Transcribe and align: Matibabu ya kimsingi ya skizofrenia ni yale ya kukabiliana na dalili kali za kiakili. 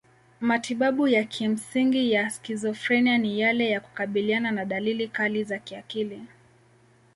Matibabu 0.41 1.07
ya 1.07 1.23
kimsingi 1.23 2.11
ya 2.11 2.29
skizofrenia 2.29 3.17
ni 3.17 3.39
yale 3.39 3.69
ya 3.69 3.79
kukabiliana 3.79 4.51
na 4.51 4.65
dalili 4.65 5.07
kali 5.07 5.43
za 5.43 5.59
kiakili. 5.59 6.23